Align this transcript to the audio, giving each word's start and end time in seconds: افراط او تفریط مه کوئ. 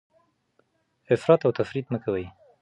افراط 1.15 1.41
او 1.45 1.51
تفریط 1.59 1.85
مه 1.91 1.99
کوئ. 2.03 2.25